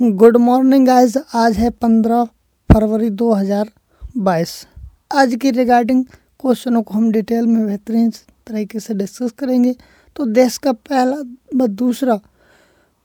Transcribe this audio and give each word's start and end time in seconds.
Good 0.00 0.36
morning 0.36 0.86
guys. 0.86 1.16
आज 1.34 1.56
है 1.56 1.68
पंद्रह 1.72 2.24
फरवरी 2.70 3.08
2022 3.10 4.50
आज 5.10 5.34
की 5.42 5.50
रिगार्डिंग 5.50 6.04
क्वेश्चनों 6.40 6.82
को 6.82 6.94
हम 6.94 7.10
डिटेल 7.12 7.46
में 7.46 7.66
बेहतरीन 7.66 8.10
तरीके 8.46 8.80
से 8.80 8.94
डिस्कस 8.94 9.30
करेंगे। 9.30 9.74
तो 10.16 10.24
देश 10.26 10.58
का 10.58 10.72
पहला 10.72 11.16
व 11.56 11.66
दूसरा, 11.66 12.16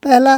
पहला 0.04 0.36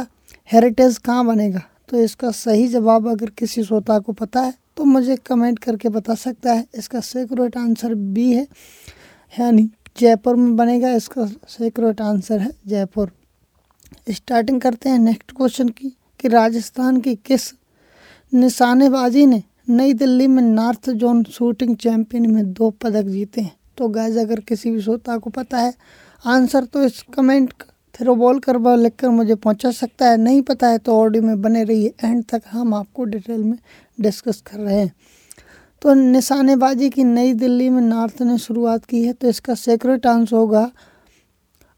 हेरिटेज 0.52 0.98
कहाँ 0.98 1.24
बनेगा? 1.26 1.62
तो 1.88 2.00
इसका 2.00 2.30
सही 2.32 2.68
जवाब 2.68 3.08
अगर 3.08 3.30
किसी 3.30 3.64
श्रोता 3.64 3.98
को 3.98 4.12
पता 4.12 4.40
है 4.40 4.54
तो 4.76 4.84
मुझे 4.84 5.16
कमेंट 5.16 5.58
करके 5.58 5.88
बता 5.88 6.14
सकता 6.14 6.52
है। 6.52 6.66
इसका 6.74 7.00
सेक्रेट 7.00 7.56
आंसर 7.56 7.94
बी 7.94 8.30
है। 8.32 8.46
यानी 9.32 9.68
जयपुर 9.98 10.36
में 10.36 10.54
बनेगा। 10.56 10.92
इसका 10.92 11.26
सेक्रेट 11.48 12.00
आंसर 12.00 12.40
है 12.40 12.50
जयपुर। 12.66 13.12
स्टार्टिंग 14.10 14.60
करते 14.60 14.88
हैं 14.88 14.98
नेक्स्ट 15.00 15.36
क्वेश्चन 15.36 15.68
की। 15.68 15.96
कि 16.24 16.28
राजस्थान 16.28 17.00
की 17.00 17.14
किस 17.26 17.42
निशानेबाजी 18.32 19.24
ने 19.26 19.42
नई 19.68 19.92
दिल्ली 19.92 20.26
में 20.26 20.42
नॉर्थ 20.42 20.88
जोन 20.92 21.22
शूटिंग 21.24 21.76
चैंपियन 21.76 22.30
में 22.30 22.52
दो 22.52 22.68
पदक 22.82 23.04
जीते 23.04 23.40
हैं? 23.40 23.52
तो 23.78 23.88
गैज 23.88 24.16
अगर 24.18 24.40
किसी 24.40 24.70
भी 24.70 24.80
श्रोता 24.80 25.16
को 25.18 25.30
पता 25.30 25.58
है 25.58 25.74
आंसर 26.24 26.64
तो 26.64 26.84
इस 26.84 27.02
कमेंट 27.14 27.52
थ्रो 27.94 28.14
बॉल 28.14 28.38
कर 28.38 28.58
लिख 28.76 28.94
कर 28.98 29.08
मुझे 29.10 29.34
पहुँचा 29.34 29.70
सकता 29.72 30.08
है। 30.08 30.16
नहीं 30.16 30.40
पता 30.42 30.68
है 30.68 30.78
तो 30.78 30.96
ऑडियो 30.96 31.22
में 31.22 31.42
बने 31.42 31.64
रहिए। 31.64 31.92
एंड 32.04 32.24
तक 32.24 32.42
हम 32.50 32.74
आपको 32.74 33.04
डिटेल 33.04 33.42
में 33.42 33.58
डिस्कस 33.98 34.42
कर 34.46 34.58
रहे 34.58 34.78
हैं। 34.78 34.92
तो 35.82 35.94
निशानेबाजी 35.94 36.90
की 36.90 37.04
नई 37.04 37.34
दिल्ली 37.34 37.68
में 37.68 37.82
नॉर्थ 37.82 38.22
ने 38.22 38.38
शुरुआत 38.38 38.84
की 38.84 39.04
है 39.04 39.12
तो 39.12 39.28
इसका 39.28 39.54
सेक्रेट 39.58 40.06
आंसर 40.06 40.36
होगा 40.36 40.70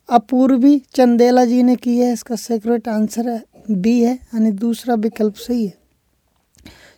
अपूर्वी 0.08 0.78
चंदेला 0.94 1.44
जी 1.44 1.62
ने 1.62 1.76
की 1.76 1.98
है। 1.98 2.12
इसका 2.12 2.36
सेक्रेट 2.36 2.88
आंसर 2.88 3.28
है 3.28 3.42
बी 3.70 4.00
है, 4.00 4.14
यानी 4.14 4.50
दूसरा 4.52 4.94
विकल्प 4.96 5.34
सही 5.36 5.66
है। 5.66 5.74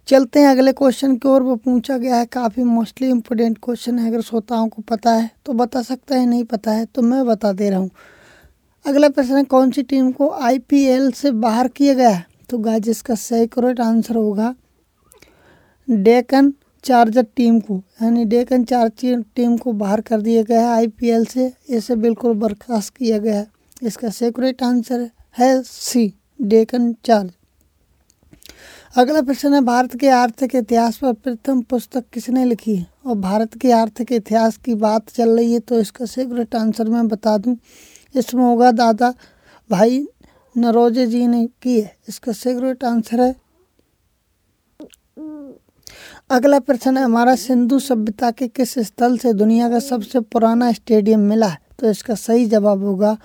चलते 0.09 0.41
हैं 0.41 0.49
अगले 0.49 0.73
क्वेश्चन 0.73 1.17
की 1.17 1.29
ओर, 1.29 1.43
वो 1.43 1.55
पूछा 1.57 1.97
गया 1.99 2.17
है, 2.17 2.27
काफ़ी 2.27 2.63
मोस्टली 2.65 3.09
इम्पोर्टेंट 3.09 3.59
क्वेश्चन 3.63 3.99
है, 3.99 4.09
अगर 4.09 4.21
श्रोताओं 4.21 4.69
को 4.69 4.83
पता 4.83 5.13
है 5.13 5.31
तो 5.47 5.53
बता 5.53 5.83
सकता 5.83 6.17
है, 6.17 6.27
नहीं 6.27 6.45
पता 6.45 6.73
है 6.73 6.85
तो 6.87 7.03
मैं 7.03 7.25
बता 7.27 7.53
दे 7.53 7.71
रहा 7.71 7.79
हूँ। 7.79 7.91
अगला 8.85 9.09
प्रश्न 9.09 9.37
है, 9.37 9.43
कौन 9.45 9.71
सी 9.71 9.83
टीम 9.83 10.11
को 10.13 10.29
आईपीएल 10.31 11.11
से 11.13 11.31
बाहर 11.33 11.69
किया 11.69 11.95
गया 11.95 12.09
है? 12.09 12.25
तो 12.51 12.59
गाय 12.59 12.81
इसका 12.89 13.15
सही 13.17 13.47
करेक्ट 13.49 13.81
आंसर 13.81 14.17
होगा 14.17 14.55
डेकन 15.89 16.53
चार्जर 16.85 17.27
टीम 17.37 17.59
को, 17.61 17.77
यानी 18.03 18.25
डेकन 18.25 18.65
चार्जर 18.65 19.23
टीम 19.37 19.57
को 19.57 19.73
बाहर 19.75 20.01
कर 20.01 20.21
दिया 20.21 20.43
गया 20.43 20.61
है 20.61 20.69
आईपीएल 20.69 21.25
से, 21.25 21.53
इसे 21.69 21.97
बिल्कुल 21.97 22.35
बर्खास्त 22.37 22.95
किया 22.97 23.19
गया 23.19 23.37
है। 23.37 23.47
इसका 23.83 24.09
सेक्रेट 24.11 24.63
आंसर 24.63 25.09
है 25.39 25.63
सी 25.63 26.13
डेकन 26.39 26.93
चार्ज 27.05 27.31
अगला 28.97 29.21
प्रश्न 29.23 29.53
है, 29.55 29.61
भारत 29.61 29.95
के 29.97 30.09
आर्थिक 30.09 30.55
इतिहास 30.55 30.97
पर 30.97 31.13
प्रथम 31.15 31.61
पुस्तक 31.63 32.05
किसने 32.13 32.45
लिखी 32.45 32.75
है? 32.77 32.87
और 33.07 33.17
भारत 33.17 33.57
के 33.59 33.73
आर्थिक 33.73 34.13
इतिहास 34.13 34.57
की 34.57 34.75
बात 34.77 35.11
चल 35.11 35.37
रही 35.37 35.53
है 35.53 35.59
तो 35.61 35.81
इसका 35.81 36.07
सीक्रेट 36.07 36.55
आंसर 36.55 36.89
मैं 36.89 37.07
बता 37.09 37.37
दूँ। 37.39 37.57
इसमें 38.15 38.43
होगा, 38.45 38.71
दादा 38.73 39.13
भाई 39.71 40.07
नरोजे 40.57 41.07
जी 41.07 41.27
ने 41.27 41.47
की 41.63 41.81
है। 41.81 41.97
इसका 42.09 42.33
सीक्रेट 42.33 42.85
आंसर 42.85 43.21
है। 43.21 43.35
अगला 46.31 46.59
प्रश्न 46.61 46.97
है, 46.97 47.05
हमारा 47.05 47.35
सिंधु 47.37 47.79
सभ्यता 47.79 48.31
के 48.31 48.49
किस 48.49 48.79
स्थल 48.79 49.17
से 49.19 49.33
दुनिया 49.33 49.69
का 49.69 49.79
सबसे 49.81 50.21
पुराना 50.23 50.73
स्टेडियम 50.73 51.21
मिला 51.21 51.47
है? 51.47 51.59
तो 51.79 51.91
इसका 51.91 52.15
सही 52.15 52.47
जवाब 52.47 52.83
होगा, 52.85 53.17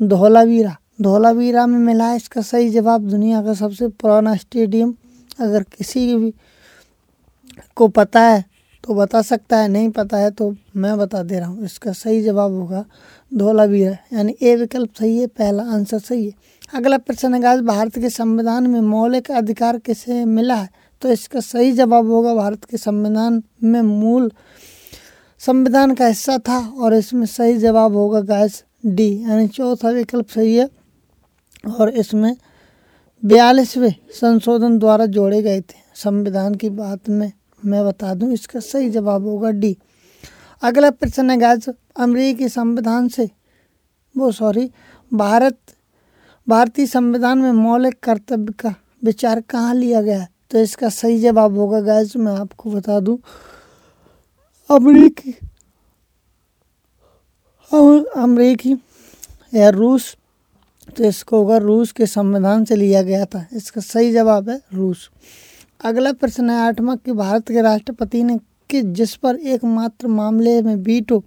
धोलावीरा। 0.00 0.76
धोलावीरा 0.98 1.66
में 1.66 1.78
मिला 1.78 2.06
है, 2.06 2.16
इसका 2.16 2.40
सही 2.42 2.68
जवाब 2.70 3.08
दुनिया 3.08 3.42
का 3.42 3.54
सबसे 3.54 3.88
पुराना 3.90 4.34
स्टेडियम। 4.36 4.94
अगर 5.38 5.62
किसी 5.70 6.14
भी 6.16 6.32
को 7.76 7.88
पता 7.88 8.20
है 8.20 8.44
तो 8.84 8.94
बता 8.94 9.20
सकता 9.22 9.58
है, 9.58 9.68
नहीं 9.68 9.90
पता 9.90 10.16
है 10.16 10.30
तो 10.30 10.54
मैं 10.76 10.96
बता 10.98 11.22
दे 11.22 11.38
रहा 11.38 11.48
हूँ, 11.48 11.64
इसका 11.64 11.92
सही 11.92 12.22
जवाब 12.22 12.52
होगा 12.52 12.84
धोलावीरा। 13.32 13.96
यानी 14.12 14.34
ए 14.42 14.54
विकल्प 14.56 14.90
सही 14.98 15.18
है, 15.18 15.26
पहला 15.28 15.62
आंसर 15.64 15.98
सही 15.98 16.26
है। 16.26 16.32
अगला 16.74 16.98
प्रश्न 16.98 17.34
है 17.36 17.60
भारत 17.62 17.98
के 17.98 18.10
संविधान 18.10 18.66
में 18.66 18.80
मौलिक 18.82 19.30
अधिकार 19.32 19.78
किसे 19.78 20.24
मिला 20.24 20.54
है? 20.54 20.68
तो 21.02 21.08
इसका 21.08 21.40
सही 21.40 21.72
जवाब 21.72 22.06
होगा 22.06 22.34
भारत 22.34 22.64
के 22.64 22.76
संविधान 22.76 23.42
में 23.64 23.80
मूल 23.82 24.30
संविधान 25.40 25.94
का 25.94 26.06
हिस्सा 26.06 26.38
था, 26.38 26.58
और 26.58 26.94
इसमें 26.94 27.26
सही 27.26 27.56
जवाब 27.58 27.96
होगा 27.96 28.20
गैस 28.22 28.62
डी। 28.86 29.10
यानी 29.22 29.48
चौथा 29.48 29.90
विकल्प 29.90 30.28
सही 30.28 30.54
है 30.54 30.68
और 31.68 31.88
इसमें 31.90 32.36
बयालीसवें 33.22 33.94
संशोधन 34.10 34.78
द्वारा 34.78 35.06
जोड़े 35.06 35.42
गए 35.42 35.60
थे। 35.60 35.78
संविधान 35.94 36.54
की 36.54 36.70
बात 36.70 37.08
में 37.08 37.32
मैं 37.62 37.84
बता 37.86 38.14
दूँ, 38.14 38.32
इसका 38.32 38.60
सही 38.60 38.90
जवाब 38.90 39.26
होगा 39.26 39.50
डी। 39.50 39.76
अगला 40.62 40.90
प्रश्न 40.90 41.30
है 41.30 41.36
गाज 41.36 41.68
अमरीकी 41.96 42.48
संविधान 42.48 43.08
से, 43.08 43.28
वो 44.14 44.30
सॉरी, 44.32 44.70
भारत, 45.10 45.58
भारतीय 46.46 46.86
संविधान 46.86 47.38
में 47.38 47.52
मौलिक 47.52 47.98
कर्तव्य 48.02 48.52
का 48.52 48.74
विचार 49.04 49.40
कहाँ 49.40 49.74
लिया 49.74 50.02
गया 50.02 50.20
है? 50.20 50.28
तो 50.50 50.58
इसका 50.58 50.88
सही 50.90 51.18
जवाब 51.20 51.56
होगा 51.58 51.80
गैज 51.82 52.16
मैं 52.16 52.32
आपको 52.32 52.70
बता 52.70 53.00
दूँ, 53.00 53.18
अमरीकी 54.70 55.34
अमरीकी 58.16 58.72
या 59.54 59.68
रूस 59.70 60.16
तो 60.96 61.04
इसको 61.04 61.38
होगा 61.38 61.56
रूस 61.56 61.92
के 61.92 62.06
संविधान 62.06 62.64
से 62.64 62.76
लिया 62.76 63.02
गया 63.02 63.24
था। 63.24 63.46
इसका 63.52 63.80
सही 63.80 64.12
जवाब 64.12 64.48
है 64.50 64.60
रूस। 64.74 65.10
अगला 65.84 66.12
प्रश्न 66.12 66.50
है, 66.50 66.56
आठवां, 66.58 66.96
कि 66.96 67.12
भारत 67.12 67.48
के 67.48 67.62
राष्ट्रपति 67.62 68.22
ने 68.22 68.38
कि 68.70 68.82
जिस 68.82 69.14
पर 69.16 69.36
एकमात्र 69.36 70.08
मामले 70.08 70.60
में 70.62 70.82
बीटो 70.82 71.22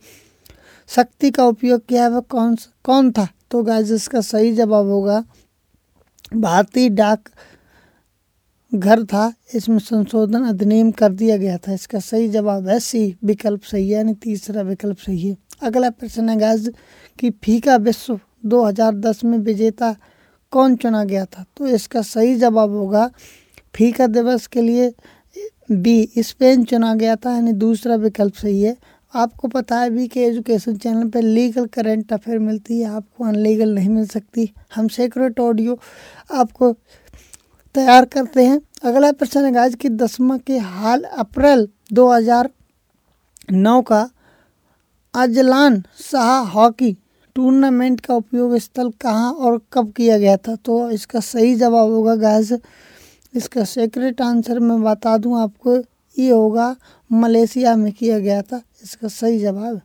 शक्ति 0.90 1.32
का 1.32 1.46
उपयोग 1.46 1.86
किया 1.86 2.04
है, 2.04 2.10
वह 2.10 2.20
कौन 2.20 2.56
कौन 2.84 3.12
था? 3.12 3.28
तो 3.52 3.64
गाइस 3.64 3.92
इसका 3.92 4.22
सही 4.22 4.54
जवाब 4.54 4.86
होगा, 4.86 5.24
भारतीय 6.36 6.90
डाक 6.90 7.30
घर 8.72 9.04
था। 9.04 9.34
इसमें 9.56 9.78
संशोधन 9.80 10.44
अधिनियम 10.44 10.90
कर 10.92 11.12
दिया 11.12 11.38
गया 11.38 11.58
था। 11.58 11.74
इसका 11.74 12.00
सही 12.00 12.28
जवाब 12.30 12.68
है 12.68 12.80
सी, 12.80 13.16
विकल्प 13.24 13.64
सही 13.64 13.90
है, 13.90 13.96
यानी 13.98 14.14
तीसरा 14.14 14.62
विकल्प 14.62 14.98
सही 14.98 15.30
है। 15.30 15.38
अगला 15.62 15.90
प्रश्न 15.90 16.30
है 16.30 16.38
गाइस 16.38 16.70
कि 17.20 17.30
फीका 17.44 17.76
विश्व 17.78 18.20
2010 18.46 19.24
में 19.24 19.38
विजेता 19.38 19.96
कौन 20.52 20.76
चुना 20.76 21.04
गया 21.04 21.26
था? 21.26 21.46
तो 21.58 21.68
इसका 21.68 22.02
सही 22.02 22.36
जवाब 22.36 22.72
होगा, 22.72 23.10
फीका 23.76 24.08
दिवस 24.08 24.48
के 24.48 24.62
लिए 24.62 24.94
बी 25.72 26.10
स्पेन 26.18 26.64
चुना 26.64 26.94
गया 26.96 27.16
था, 27.16 27.36
यानी 27.36 27.52
दूसरा 27.54 27.96
विकल्प 27.96 28.34
सही 28.34 28.62
है। 28.62 28.76
आपको 29.14 29.48
पता 29.48 29.80
है 29.80 29.90
भी 29.90 30.08
कि 30.08 30.20
एजुकेशन 30.20 30.76
चैनल 30.78 31.08
पर 31.10 31.22
लीगल 31.22 31.66
करंट 31.66 32.14
अफेयर 32.14 32.40
मिलती 32.40 32.80
है, 32.80 32.86
आपको 32.86 33.24
अनलीगल 33.24 33.74
नहीं 33.76 33.90
मिल 33.90 34.08
सकती। 34.08 34.52
हम 34.76 34.88
सेक्रेट 34.88 35.40
ऑडियो 35.40 35.80
आपको 36.34 36.72
तैयार 37.76 38.06
करते 38.06 38.46
हैं। 38.46 38.60
अगला 38.84 39.12
प्रश्न 39.12 39.46
है, 39.46 39.62
आज 39.62 39.76
की 39.76 39.90
दसवा 39.90 40.38
के 40.38 40.58
हाल 40.58 41.04
अप्रैल 41.04 41.68
2009 41.94 43.82
का 43.82 44.10
अजलान 45.14 45.84
शाह 46.02 46.40
हॉकी 46.50 46.98
टूर्नामेंट 47.36 48.00
का 48.02 48.16
उपयोग 48.16 48.58
स्थल 48.58 48.90
कहाँ 49.02 49.32
और 49.34 49.60
कब 49.74 49.92
किया 49.92 50.18
गया 50.18 50.36
था? 50.38 50.56
तो 50.56 50.90
इसका 50.92 51.20
सही 51.22 51.56
जवाब 51.56 51.92
होगा 51.92 52.16
गैस 52.18 52.52
इसका 53.34 53.64
सेक्रेट 53.64 54.22
आंसर 54.22 54.60
मैं 54.60 54.82
बता 54.84 55.18
दूँ 55.18 55.40
आपको, 55.42 55.76
ये 56.18 56.30
होगा 56.30 56.76
मलेशिया 57.10 57.76
में 57.76 57.92
किया 57.94 58.20
गया 58.20 58.42
था, 58.42 58.62
इसका 58.84 59.08
सही 59.08 59.40
जवाब। 59.40 59.82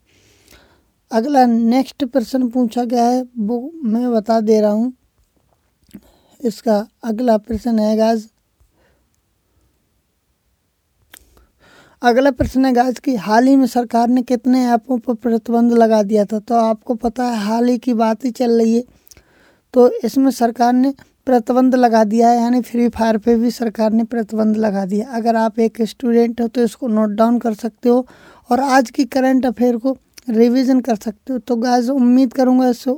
अगला 1.10 1.44
नेक्स्ट 1.46 2.04
प्रश्न 2.04 2.48
पूछा 2.48 2.84
गया 2.84 3.04
है, 3.04 3.22
वो 3.38 3.72
मैं 3.84 4.12
बता 4.12 4.40
दे 4.40 4.60
रहा 4.60 4.70
हूँ। 4.70 4.92
इसका 6.40 6.86
अगला 7.04 7.36
प्रश्न 7.38 7.78
है 7.78 7.96
गाज 7.96 8.26
अगला 12.04 12.30
प्रश्न 12.30 12.64
है 12.64 12.72
गाज 12.74 12.98
की 13.00 13.14
हाल 13.16 13.46
ही 13.46 13.54
में 13.56 13.66
सरकार 13.66 14.08
ने 14.08 14.22
कितने 14.24 14.64
ऐपों 14.72 14.98
पर 14.98 15.14
प्रतिबंध 15.16 15.72
लगा 15.72 16.02
दिया 16.02 16.24
था? 16.24 16.38
तो 16.38 16.54
आपको 16.54 16.94
पता 16.96 17.24
है 17.24 17.38
हाल 17.40 17.68
ही 17.68 17.76
की 17.78 17.94
बात 17.94 18.24
ही 18.24 18.30
चल 18.32 18.50
रही 18.52 18.74
है। 18.74 18.82
तो 19.74 19.88
इसमें 20.04 20.30
सरकार 20.32 20.72
ने 20.74 20.92
प्रतिबंध 21.26 21.74
लगा 21.76 22.04
दिया 22.04 22.28
है, 22.28 22.40
यानी 22.40 22.60
फ्री 22.62 22.88
फायर 22.90 23.18
पे 23.18 23.36
भी 23.36 23.50
सरकार 23.52 23.92
ने 23.92 24.04
प्रतिबंध 24.04 24.56
लगा 24.56 24.84
दिया। 24.86 25.08
अगर 25.12 25.36
आप 25.36 25.58
एक 25.60 25.82
स्टूडेंट 25.84 26.40
हो 26.40 26.48
तो 26.48 26.62
इसको 26.62 26.88
नोट 26.90 27.10
डाउन 27.12 27.38
कर 27.38 27.54
सकते 27.56 27.88
हो 27.88 28.06
और 28.50 28.60
आज 28.60 28.90
की 28.90 29.04
करंट 29.06 29.46
अफेयर 29.46 29.76
को 29.76 29.96
रिवीजन 30.28 30.80
कर 30.80 30.96
सकते 30.96 31.32
हो। 31.32 31.38
तो 31.38 31.56
गाइस 31.58 31.88
उम्मीद 31.90 32.32
करूँगा 32.32 32.68
इस 32.68 32.88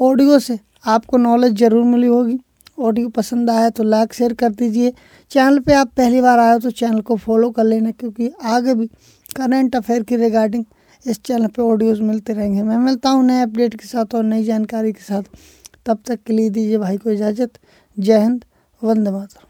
ऑडियो 0.00 0.38
से 0.40 0.58
आपको 0.86 1.16
नॉलेज 1.18 1.54
ज़रूर 1.58 1.84
मिली 1.86 2.06
होगी। 2.08 2.38
ऑडियो 2.82 3.08
पसंद 3.10 3.50
आया 3.50 3.70
तो 3.70 3.82
लाइक, 3.84 4.12
शेयर 4.14 4.32
कर 4.34 4.50
दीजिए। 4.52 4.92
चैनल 5.30 5.58
पे 5.60 5.72
आप 5.74 5.92
पहली 5.96 6.20
बार 6.20 6.38
आए 6.38 6.52
हो 6.52 6.58
तो 6.58 6.70
चैनल 6.72 7.00
को 7.00 7.16
फॉलो 7.18 7.50
कर 7.50 7.64
लेना, 7.64 7.90
क्योंकि 7.92 8.30
आगे 8.44 8.74
भी 8.74 8.86
करंट 9.36 9.76
अफेयर 9.76 10.02
की 10.02 10.16
रिगार्डिंग 10.16 10.64
इस 11.04 11.22
चैनल 11.22 11.46
पे 11.46 11.62
ऑडियोज 11.62 12.00
मिलते 12.02 12.32
रहेंगे। 12.32 12.62
मैं 12.62 12.76
मिलता 12.78 13.10
हूँ 13.10 13.24
नए 13.26 13.42
अपडेट 13.42 13.74
के 13.74 13.86
साथ 13.86 14.14
और 14.14 14.24
नई 14.24 14.44
जानकारी 14.44 14.92
के 14.92 15.02
साथ। 15.04 15.22
तब 15.86 15.98
तक 16.06 16.22
के 16.26 16.32
लिए 16.32 16.50
दीजिए 16.50 16.78
भाई 16.78 16.96
को 16.98 17.10
इजाज़त। 17.10 17.58
जय 17.96 18.18
हिंद, 18.18 18.44
वंदे 18.82 19.10
मातरम। 19.10 19.46